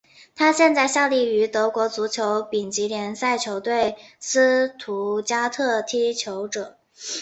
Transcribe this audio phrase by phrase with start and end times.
[0.35, 6.79] 他现在效力于德国足球丙级联赛球队斯图加特踢球者。